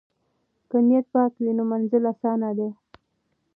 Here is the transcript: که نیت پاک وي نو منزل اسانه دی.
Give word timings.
که 0.69 0.77
نیت 0.87 1.05
پاک 1.13 1.33
وي 1.41 1.51
نو 1.57 1.63
منزل 1.71 2.03
اسانه 2.11 2.49
دی. 2.57 2.69